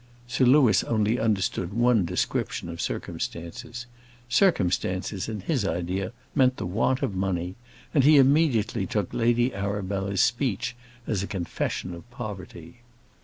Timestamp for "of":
2.69-2.81, 7.03-7.13, 11.93-12.09